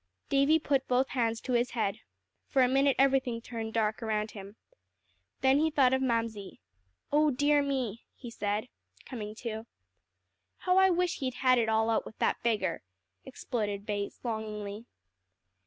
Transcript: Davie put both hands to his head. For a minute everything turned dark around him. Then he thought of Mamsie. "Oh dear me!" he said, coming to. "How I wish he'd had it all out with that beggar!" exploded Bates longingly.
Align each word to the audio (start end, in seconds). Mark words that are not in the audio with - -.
Davie 0.29 0.57
put 0.57 0.87
both 0.87 1.09
hands 1.09 1.39
to 1.41 1.53
his 1.53 1.71
head. 1.77 1.99
For 2.47 2.63
a 2.63 2.67
minute 2.67 2.95
everything 2.97 3.39
turned 3.39 3.73
dark 3.75 4.01
around 4.01 4.31
him. 4.31 4.55
Then 5.41 5.59
he 5.59 5.69
thought 5.69 5.93
of 5.93 6.01
Mamsie. 6.01 6.59
"Oh 7.11 7.29
dear 7.29 7.61
me!" 7.61 8.07
he 8.15 8.31
said, 8.31 8.67
coming 9.05 9.35
to. 9.35 9.67
"How 10.57 10.77
I 10.79 10.89
wish 10.89 11.19
he'd 11.19 11.35
had 11.45 11.59
it 11.59 11.69
all 11.69 11.91
out 11.91 12.03
with 12.07 12.17
that 12.17 12.41
beggar!" 12.41 12.81
exploded 13.25 13.85
Bates 13.85 14.19
longingly. 14.25 14.87